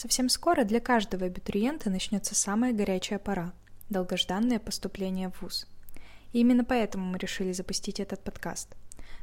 Совсем 0.00 0.30
скоро 0.30 0.64
для 0.64 0.80
каждого 0.80 1.26
абитуриента 1.26 1.90
начнется 1.90 2.34
самая 2.34 2.72
горячая 2.72 3.18
пора– 3.18 3.52
долгожданное 3.90 4.58
поступление 4.58 5.28
в 5.28 5.42
ВУЗ. 5.42 5.66
И 6.32 6.40
именно 6.40 6.64
поэтому 6.64 7.04
мы 7.04 7.18
решили 7.18 7.52
запустить 7.52 8.00
этот 8.00 8.24
подкаст. 8.24 8.74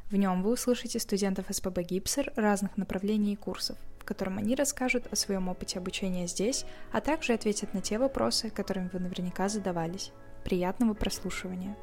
В 0.08 0.14
нем 0.14 0.40
вы 0.40 0.52
услышите 0.52 1.00
студентов 1.00 1.46
СПБ 1.50 1.82
«Гипсер» 1.82 2.32
разных 2.36 2.76
направлений 2.76 3.32
и 3.32 3.36
курсов, 3.36 3.76
в 3.98 4.04
котором 4.04 4.38
они 4.38 4.54
расскажут 4.54 5.12
о 5.12 5.16
своем 5.16 5.48
опыте 5.48 5.80
обучения 5.80 6.28
здесь, 6.28 6.64
а 6.92 7.00
также 7.00 7.32
ответят 7.32 7.74
на 7.74 7.80
те 7.80 7.98
вопросы, 7.98 8.48
которыми 8.48 8.88
вы 8.92 9.00
наверняка 9.00 9.48
задавались. 9.48 10.12
Приятного 10.44 10.94
прослушивания! 10.94 11.76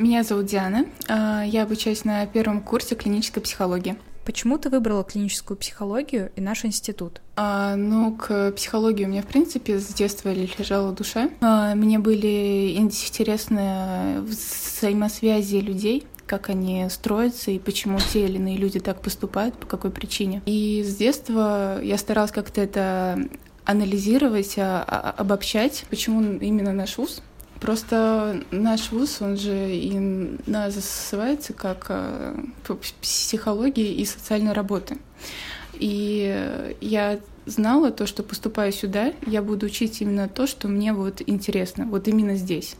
Меня 0.00 0.22
зовут 0.22 0.46
Диана. 0.46 0.86
А, 1.08 1.42
я 1.44 1.64
обучаюсь 1.64 2.06
на 2.06 2.24
первом 2.24 2.62
курсе 2.62 2.94
клинической 2.94 3.42
психологии. 3.42 3.96
Почему 4.24 4.56
ты 4.56 4.70
выбрала 4.70 5.04
клиническую 5.04 5.58
психологию 5.58 6.32
и 6.36 6.40
наш 6.40 6.64
институт? 6.64 7.20
А, 7.36 7.76
ну, 7.76 8.16
к 8.16 8.52
психологии 8.52 9.04
у 9.04 9.08
меня, 9.08 9.20
в 9.20 9.26
принципе, 9.26 9.78
с 9.78 9.88
детства 9.88 10.32
лежала 10.32 10.92
душа. 10.92 11.28
А, 11.42 11.74
мне 11.74 11.98
были 11.98 12.76
интересны 12.78 14.22
взаимосвязи 14.22 15.56
людей, 15.56 16.06
как 16.24 16.48
они 16.48 16.86
строятся 16.88 17.50
и 17.50 17.58
почему 17.58 17.98
те 17.98 18.24
или 18.24 18.36
иные 18.36 18.56
люди 18.56 18.80
так 18.80 19.02
поступают, 19.02 19.54
по 19.56 19.66
какой 19.66 19.90
причине. 19.90 20.40
И 20.46 20.82
с 20.82 20.96
детства 20.96 21.78
я 21.82 21.98
старалась 21.98 22.32
как-то 22.32 22.62
это 22.62 23.28
анализировать, 23.66 24.54
а, 24.56 24.82
а, 24.82 25.10
обобщать, 25.18 25.84
почему 25.90 26.38
именно 26.38 26.72
наш 26.72 26.96
вуз 26.96 27.20
Просто 27.60 28.42
наш 28.50 28.90
вуз, 28.90 29.20
он 29.20 29.36
же 29.36 29.70
и 29.70 29.98
называется 30.46 31.52
как 31.52 31.86
э, 31.90 32.34
психологии 33.02 33.92
и 33.94 34.04
социальной 34.06 34.52
работы. 34.52 34.96
И 35.74 36.74
я 36.80 37.20
знала 37.46 37.90
то, 37.90 38.06
что 38.06 38.22
поступая 38.22 38.72
сюда, 38.72 39.12
я 39.26 39.42
буду 39.42 39.66
учить 39.66 40.00
именно 40.00 40.28
то, 40.28 40.46
что 40.46 40.68
мне 40.68 40.92
вот 40.92 41.22
интересно, 41.26 41.86
вот 41.86 42.08
именно 42.08 42.34
здесь. 42.36 42.76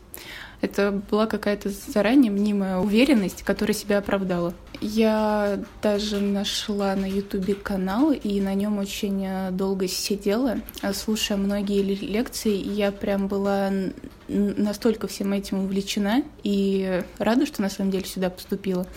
Это 0.61 0.91
была 1.09 1.25
какая-то 1.25 1.69
заранее 1.69 2.31
мнимая 2.31 2.77
уверенность, 2.77 3.43
которая 3.43 3.73
себя 3.73 3.97
оправдала. 3.97 4.53
Я 4.79 5.59
даже 5.81 6.19
нашла 6.19 6.95
на 6.95 7.05
Ютубе 7.05 7.55
канал, 7.55 8.11
и 8.11 8.39
на 8.39 8.53
нем 8.53 8.77
очень 8.77 9.25
э, 9.25 9.51
долго 9.51 9.87
сидела, 9.87 10.57
слушая 10.93 11.37
многие 11.37 11.81
лекции, 11.81 12.55
и 12.55 12.69
я 12.69 12.91
прям 12.91 13.27
была 13.27 13.71
настолько 14.27 15.07
всем 15.07 15.33
этим 15.33 15.65
увлечена 15.65 16.23
и 16.43 17.03
рада, 17.17 17.45
что 17.45 17.61
на 17.61 17.69
самом 17.69 17.91
деле 17.91 18.05
сюда 18.05 18.29
поступила. 18.29 18.87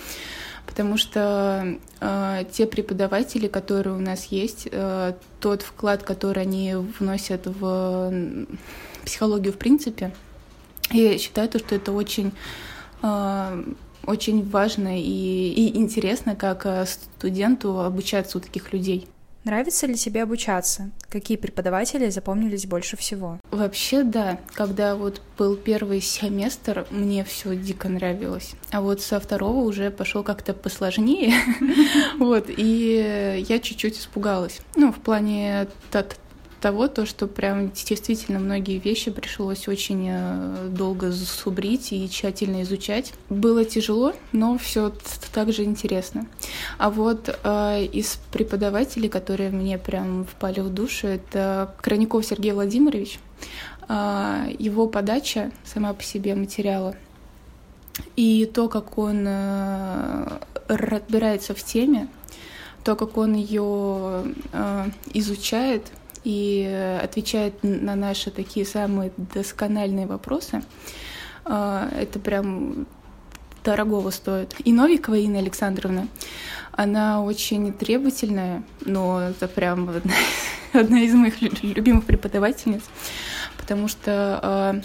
Потому 0.67 0.97
что 0.97 1.77
э, 2.01 2.45
те 2.51 2.67
преподаватели, 2.67 3.47
которые 3.49 3.95
у 3.95 4.01
нас 4.01 4.27
есть, 4.27 4.69
э, 4.71 5.13
тот 5.41 5.63
вклад, 5.63 6.03
который 6.03 6.43
они 6.43 6.75
вносят 6.99 7.43
в 7.47 8.47
психологию 9.05 9.53
в 9.53 9.59
принципе, 9.59 10.13
я 10.91 11.19
считаю, 11.19 11.49
то, 11.49 11.59
что 11.59 11.75
это 11.75 11.93
очень, 11.93 12.33
э, 13.03 13.65
очень 14.07 14.49
важно 14.49 15.01
и, 15.01 15.03
и 15.03 15.79
интересно, 15.79 16.37
как 16.37 16.67
э, 16.67 16.87
студенту 16.87 17.81
обучаться 17.81 18.39
у 18.39 18.41
таких 18.41 18.73
людей. 18.73 19.09
Нравится 19.45 19.87
ли 19.87 19.95
тебе 19.95 20.23
обучаться? 20.23 20.91
Какие 21.11 21.37
преподаватели 21.37 22.09
запомнились 22.09 22.65
больше 22.65 22.97
всего? 22.97 23.39
Вообще, 23.51 24.03
да. 24.03 24.39
Когда 24.55 24.97
вот 24.97 25.21
был 25.37 25.57
первый 25.57 26.01
семестр, 26.01 26.87
мне 26.91 27.25
все 27.25 27.55
дико 27.55 27.91
нравилось. 27.91 28.53
А 28.71 28.81
вот 28.81 29.03
со 29.03 29.21
второго 29.21 29.59
уже 29.59 29.91
пошел 29.91 30.23
как-то 30.23 30.55
посложнее. 30.55 31.35
Вот, 32.19 32.47
и 32.49 33.45
я 33.49 33.59
чуть-чуть 33.59 33.99
испугалась. 33.99 34.61
Ну, 34.77 34.93
в 34.93 35.01
плане 35.01 35.67
того, 36.65 36.89
то, 36.89 37.05
что 37.05 37.27
прям 37.27 37.73
действительно 37.73 38.39
многие 38.39 38.79
вещи 38.79 39.11
пришлось 39.11 39.69
очень 39.69 40.09
э, 40.09 40.69
долго 40.71 41.11
зубрить 41.11 41.93
и 41.93 42.09
тщательно 42.09 42.63
изучать. 42.63 43.13
Было 43.29 43.67
тяжело, 43.67 44.15
но 44.33 44.57
все 44.57 44.91
так 45.35 45.53
же 45.53 45.65
интересно. 45.65 46.27
А 46.79 46.89
вот 46.89 47.29
э, 47.29 47.85
из 47.93 48.19
преподавателей, 48.33 49.11
которые 49.11 49.51
мне 49.51 49.77
прям 49.77 50.25
впали 50.25 50.61
в 50.61 50.71
душу, 50.71 51.07
это 51.07 51.75
Краников 51.83 52.25
Сергей 52.25 52.53
Владимирович. 52.53 53.19
Э, 53.87 54.47
его 54.59 54.87
подача 54.87 55.51
сама 55.67 55.93
по 55.93 56.03
себе 56.03 56.35
материала 56.35 56.97
и 58.17 58.51
то, 58.55 58.71
как 58.71 58.97
он 58.97 59.27
э, 59.27 60.39
разбирается 60.69 61.55
в 61.55 61.63
теме, 61.63 62.09
то, 62.85 62.97
как 62.97 63.19
он 63.19 63.35
ее 63.35 64.25
э, 64.55 64.87
изучает— 65.13 65.83
и 66.25 66.99
отвечает 67.03 67.55
на 67.63 67.95
наши 67.95 68.31
такие 68.31 68.67
самые 68.67 69.13
доскональные 69.17 70.07
вопросы. 70.07 70.63
А, 71.45 71.89
это 71.97 72.19
прям 72.19 72.87
дорогого 73.63 74.11
стоит. 74.11 74.55
И 74.65 74.73
Новикова 74.73 75.17
Инна 75.17 75.39
Александровна, 75.39 76.09
она 76.73 77.23
очень 77.23 77.73
требовательная, 77.73 78.63
но 78.85 79.21
это 79.21 79.49
прям 79.49 79.89
одна, 79.97 80.15
одна 80.73 81.01
из 81.01 81.15
моих 81.15 81.41
любимых 81.41 82.05
преподавательниц, 82.05 82.83
потому 83.57 83.89
что 83.89 84.41
э, 84.43 84.83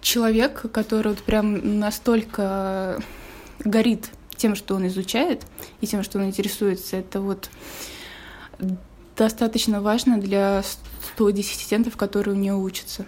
человек, 0.00 0.70
который 0.72 1.08
вот 1.08 1.22
прям 1.22 1.78
настолько 1.78 3.00
горит 3.60 4.10
тем, 4.36 4.56
что 4.56 4.74
он 4.74 4.86
изучает, 4.88 5.46
и 5.80 5.86
тем, 5.86 6.02
что 6.02 6.18
он 6.18 6.26
интересуется, 6.26 6.96
это 6.96 7.20
вот 7.20 7.48
достаточно 9.16 9.80
важно 9.80 10.18
для 10.18 10.62
студентов, 10.62 11.96
которые 11.96 12.34
у 12.34 12.38
нее 12.38 12.54
учатся. 12.54 13.06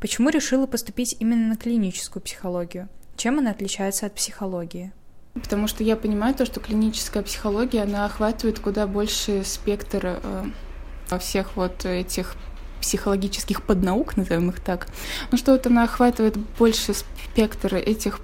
Почему 0.00 0.28
решила 0.28 0.66
поступить 0.66 1.16
именно 1.18 1.48
на 1.48 1.56
клиническую 1.56 2.22
психологию? 2.22 2.88
Чем 3.16 3.38
она 3.38 3.50
отличается 3.52 4.06
от 4.06 4.14
психологии? 4.14 4.92
Потому 5.34 5.68
что 5.68 5.84
я 5.84 5.96
понимаю 5.96 6.34
то, 6.34 6.46
что 6.46 6.60
клиническая 6.60 7.22
психология, 7.22 7.82
она 7.82 8.04
охватывает 8.04 8.58
куда 8.58 8.86
больше 8.86 9.42
спектр 9.44 10.20
э, 10.22 11.18
всех 11.18 11.56
вот 11.56 11.84
этих 11.84 12.36
психологических 12.80 13.62
поднаук, 13.62 14.16
назовем 14.16 14.50
их 14.50 14.60
так. 14.60 14.86
Ну 15.30 15.38
что 15.38 15.52
вот 15.52 15.66
она 15.66 15.84
охватывает 15.84 16.36
больше 16.58 16.94
спектр 16.94 17.74
этих 17.74 18.20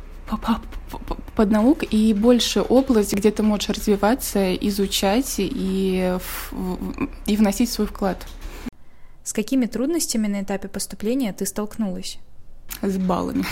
поднаук 1.37 1.85
и 1.91 2.15
больше 2.15 2.61
область, 2.61 3.15
где 3.15 3.31
ты 3.31 3.43
можешь 3.43 3.69
развиваться, 3.71 4.55
изучать 4.55 5.35
и, 5.39 6.19
и 7.27 7.37
вносить 7.37 7.71
свой 7.71 7.87
вклад. 7.87 8.27
С 9.25 9.33
какими 9.33 9.67
трудностями 9.67 10.27
на 10.27 10.43
этапе 10.43 10.69
поступления 10.69 11.33
ты 11.33 11.47
столкнулась? 11.47 12.19
С 12.81 12.99
баллами. 12.99 13.45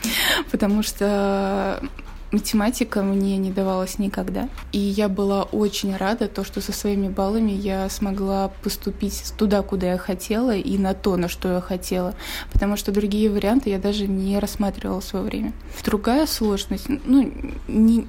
Потому 0.50 0.82
что 0.82 1.82
Математика 2.30 3.02
мне 3.02 3.38
не 3.38 3.50
давалась 3.50 3.98
никогда. 3.98 4.48
И 4.72 4.78
я 4.78 5.08
была 5.08 5.44
очень 5.44 5.96
рада, 5.96 6.28
то, 6.28 6.44
что 6.44 6.60
со 6.60 6.72
своими 6.72 7.08
баллами 7.08 7.52
я 7.52 7.88
смогла 7.88 8.50
поступить 8.62 9.32
туда, 9.38 9.62
куда 9.62 9.92
я 9.92 9.98
хотела, 9.98 10.54
и 10.54 10.76
на 10.76 10.92
то, 10.92 11.16
на 11.16 11.28
что 11.28 11.54
я 11.54 11.60
хотела. 11.60 12.14
Потому 12.52 12.76
что 12.76 12.92
другие 12.92 13.30
варианты 13.30 13.70
я 13.70 13.78
даже 13.78 14.06
не 14.06 14.38
рассматривала 14.38 15.00
в 15.00 15.04
свое 15.04 15.24
время. 15.24 15.52
Другая 15.84 16.26
сложность, 16.26 16.86
ну, 16.88 17.32
не, 17.66 18.06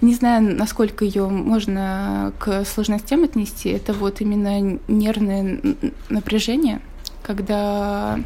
не 0.00 0.14
знаю, 0.14 0.56
насколько 0.56 1.04
ее 1.04 1.28
можно 1.28 2.32
к 2.38 2.64
сложностям 2.64 3.24
отнести, 3.24 3.68
это 3.68 3.92
вот 3.92 4.20
именно 4.20 4.78
нервное 4.88 5.60
напряжение, 6.08 6.80
когда 7.22 8.20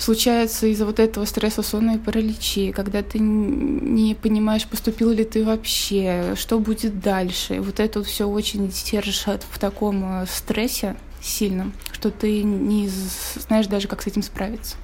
случается 0.00 0.66
из-за 0.66 0.86
вот 0.86 0.98
этого 0.98 1.24
стресса 1.24 1.62
сонные 1.62 1.98
параличи, 1.98 2.72
когда 2.72 3.02
ты 3.02 3.18
не 3.18 4.14
понимаешь, 4.14 4.66
поступил 4.66 5.10
ли 5.10 5.24
ты 5.24 5.44
вообще, 5.44 6.34
что 6.36 6.58
будет 6.58 7.00
дальше. 7.00 7.60
Вот 7.60 7.80
это 7.80 8.02
все 8.02 8.26
очень 8.26 8.68
держит 8.68 9.44
в 9.50 9.58
таком 9.58 10.22
э, 10.22 10.26
стрессе 10.26 10.96
сильном, 11.22 11.74
что 11.92 12.10
ты 12.10 12.42
не 12.42 12.88
знаешь 12.88 13.66
даже, 13.66 13.88
как 13.88 14.02
с 14.02 14.06
этим 14.06 14.22
справиться. 14.22 14.76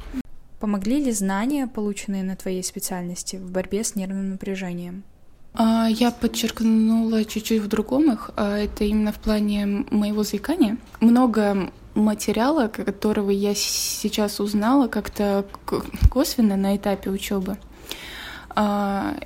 Помогли 0.60 1.02
ли 1.02 1.12
знания, 1.12 1.66
полученные 1.66 2.22
на 2.22 2.36
твоей 2.36 2.62
специальности, 2.62 3.36
в 3.36 3.50
борьбе 3.50 3.84
с 3.84 3.94
нервным 3.94 4.30
напряжением? 4.30 5.04
А, 5.54 5.86
я 5.88 6.10
подчеркнула 6.10 7.24
чуть-чуть 7.24 7.62
в 7.62 7.68
другом 7.68 8.12
их. 8.12 8.30
А, 8.36 8.58
это 8.58 8.84
именно 8.84 9.12
в 9.12 9.16
плане 9.16 9.66
моего 9.90 10.22
заикания. 10.22 10.76
Много 11.00 11.70
материала, 11.96 12.68
которого 12.68 13.30
я 13.30 13.54
сейчас 13.54 14.40
узнала 14.40 14.88
как-то 14.88 15.44
косвенно 16.10 16.56
на 16.56 16.76
этапе 16.76 17.10
учебы, 17.10 17.56
а, 18.50 19.16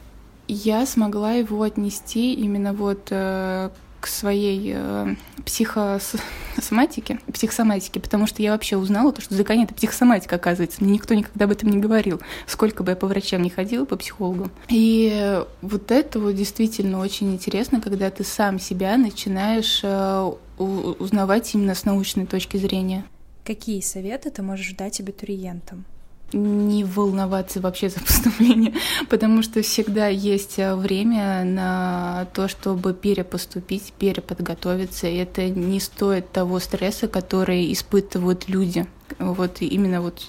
я 0.49 0.87
смогла 0.87 1.32
его 1.32 1.62
отнести 1.62 2.34
именно 2.34 2.72
вот 2.72 3.08
э, 3.11 3.70
к 4.00 4.06
своей 4.06 4.73
э, 4.75 5.14
психосоматике, 5.44 7.20
психосоматике, 7.32 8.00
потому 8.00 8.26
что 8.26 8.43
я 8.43 8.52
вообще 8.52 8.76
узнала, 8.76 9.12
то, 9.12 9.20
что 9.20 9.35
заикание— 9.35 9.64
это 9.67 9.75
психосоматика, 9.75 10.37
оказывается. 10.37 10.82
Мне 10.82 10.94
никто 10.94 11.14
никогда 11.14 11.44
об 11.44 11.50
этом 11.50 11.70
не 11.70 11.79
говорил, 11.79 12.20
сколько 12.47 12.82
бы 12.82 12.93
я 12.93 12.97
по 12.97 13.06
врачам 13.06 13.43
не 13.43 13.50
ходила, 13.50 13.85
по 13.85 13.97
психологу. 13.97 14.50
И 14.69 15.43
вот 15.61 15.91
это 15.91 16.19
вот 16.19 16.35
действительно 16.35 17.00
очень 17.00 17.32
интересно, 17.32 17.81
когда 17.81 18.11
ты 18.11 18.25
сам 18.25 18.58
себя 18.58 18.97
начинаешь 18.97 19.81
э, 19.82 20.32
узнавать 20.58 21.55
именно 21.55 21.75
с 21.75 21.85
научной 21.85 22.26
точки 22.26 22.56
зрения. 22.56 23.05
Какие 23.44 23.81
советы 23.81 24.31
ты 24.31 24.43
можешь 24.43 24.73
дать 24.75 25.00
абитуриентам? 25.00 25.85
Не 26.32 26.85
волноваться 26.85 27.61
вообще 27.61 27.88
за 27.88 28.00
поступление, 28.06 28.75
потому 29.09 29.43
что 29.43 29.62
всегда 29.62 30.09
есть 30.09 30.59
э, 30.59 30.75
время 30.75 31.44
на 31.44 32.27
то, 32.35 32.49
чтобы 32.49 32.94
перепоступить, 32.94 33.93
переподготовиться, 33.99 35.06
и 35.06 35.17
это 35.17 35.49
не 35.49 35.81
стоит 35.81 36.31
того 36.32 36.59
стресса, 36.61 37.09
который 37.09 37.73
испытывают 37.73 38.49
люди. 38.49 38.87
Вот 39.19 39.61
именно 39.61 40.00
вот 40.00 40.23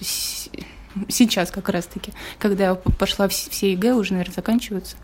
сейчас 1.08 1.50
как 1.50 1.68
раз-таки, 1.68 2.12
когда 2.38 2.74
пошла 2.74 3.28
все 3.28 3.72
ЕГЭ, 3.72 3.94
уже, 3.94 4.12
наверное, 4.12 4.34
заканчиваются. 4.34 4.96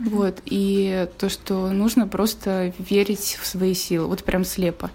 Вот, 0.00 0.40
и 0.44 1.08
то, 1.18 1.28
что 1.28 1.70
нужно 1.70 2.08
просто 2.08 2.72
верить 2.78 3.38
в 3.40 3.46
свои 3.46 3.74
силы, 3.74 4.06
вот 4.06 4.24
прям 4.24 4.44
слепо 4.44 4.90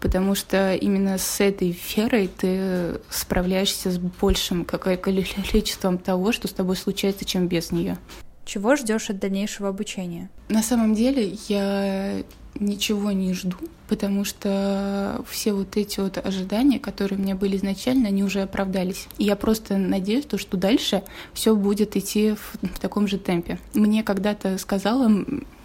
потому 0.00 0.34
что 0.34 0.74
именно 0.74 1.18
с 1.18 1.40
этой 1.40 1.76
верой 1.96 2.28
ты 2.28 3.00
справляешься 3.10 3.90
с 3.90 3.98
большим 3.98 4.64
количеством 4.64 5.98
того, 5.98 6.32
что 6.32 6.48
с 6.48 6.52
тобой 6.52 6.76
случается, 6.76 7.24
чем 7.24 7.48
без 7.48 7.72
нее. 7.72 7.98
Чего 8.44 8.76
ждешь 8.76 9.10
от 9.10 9.18
дальнейшего 9.18 9.68
обучения? 9.68 10.30
На 10.48 10.62
самом 10.62 10.94
деле 10.94 11.36
я 11.48 12.22
ничего 12.60 13.12
не 13.12 13.32
жду, 13.34 13.56
потому 13.88 14.24
что 14.24 15.24
все 15.28 15.52
вот 15.52 15.76
эти 15.76 16.00
вот 16.00 16.18
ожидания, 16.18 16.78
которые 16.78 17.18
у 17.18 17.22
меня 17.22 17.34
были 17.34 17.56
изначально, 17.56 18.08
они 18.08 18.24
уже 18.24 18.42
оправдались. 18.42 19.06
И 19.18 19.24
я 19.24 19.36
просто 19.36 19.76
надеюсь, 19.76 20.24
то, 20.24 20.38
что 20.38 20.56
дальше 20.56 21.02
все 21.32 21.54
будет 21.54 21.96
идти 21.96 22.32
в, 22.34 22.58
в 22.62 22.78
таком 22.78 23.08
же 23.08 23.18
темпе. 23.18 23.58
Мне 23.74 24.02
когда-то 24.02 24.58
сказала 24.58 25.10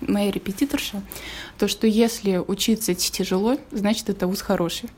моя 0.02 0.32
репетиторша, 0.32 1.02
то, 1.58 1.68
что 1.68 1.88
если 1.88 2.38
учиться 2.38 2.94
тяжело, 2.96 3.58
значит, 3.72 4.10
это 4.10 4.28
вуз 4.28 4.42
хороший. 4.42 4.90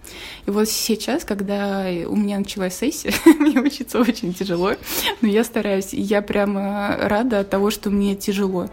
И 0.46 0.52
вот 0.52 0.70
сейчас, 0.70 1.26
когда 1.26 1.86
у 2.08 2.16
меня 2.16 2.40
началась 2.40 2.76
сессия, 2.76 3.14
мне 3.40 3.60
учиться 3.60 4.00
очень 4.00 4.34
тяжело, 4.34 4.74
но 5.22 5.28
я 5.28 5.44
стараюсь, 5.44 5.94
и 5.94 6.02
я 6.02 6.22
прямо 6.22 6.98
рада 7.02 7.42
от 7.42 7.50
того, 7.50 7.70
что 7.70 7.90
мне 7.90 8.16
тяжело 8.16 8.70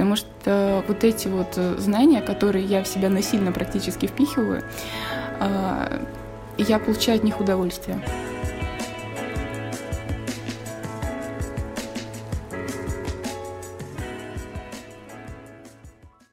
потому 0.00 0.16
что 0.16 0.82
вот 0.88 1.04
эти 1.04 1.28
вот 1.28 1.58
э, 1.58 1.74
знания, 1.76 2.22
которые 2.22 2.64
я 2.64 2.82
в 2.82 2.88
себя 2.88 3.10
насильно 3.10 3.52
практически 3.52 4.06
впихиваю, 4.06 4.62
а, 5.38 6.00
я 6.56 6.78
получаю 6.78 7.18
от 7.18 7.24
них 7.24 7.38
удовольствие. 7.38 8.00